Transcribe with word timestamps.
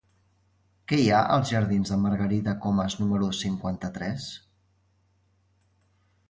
Què 0.91 0.97
hi 1.01 1.09
ha 1.17 1.19
als 1.35 1.51
jardins 1.55 1.91
de 1.93 1.97
Margarida 2.05 2.55
Comas 2.63 2.97
número 3.03 3.29
cinquanta-tres? 3.41 4.27